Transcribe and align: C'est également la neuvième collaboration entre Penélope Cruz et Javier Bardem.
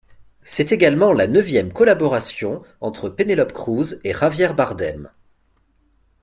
C'est 0.41 0.71
également 0.71 1.13
la 1.13 1.27
neuvième 1.27 1.71
collaboration 1.71 2.63
entre 2.79 3.07
Penélope 3.07 3.53
Cruz 3.53 3.97
et 4.03 4.15
Javier 4.15 4.49
Bardem. 4.57 5.11